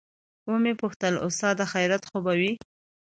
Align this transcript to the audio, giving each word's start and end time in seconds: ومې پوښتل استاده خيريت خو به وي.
ومې 0.49 0.73
پوښتل 0.81 1.13
استاده 1.27 1.63
خيريت 1.73 2.03
خو 2.09 2.17
به 2.25 2.33
وي. 2.39 2.53